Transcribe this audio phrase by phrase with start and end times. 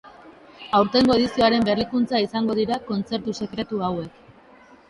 [0.77, 4.21] Aurtengo edizioaren berrikuntza izango dira kontzertu sekretu hauek.